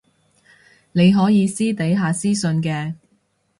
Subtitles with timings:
[0.93, 2.95] 你可以私底下私訊嘅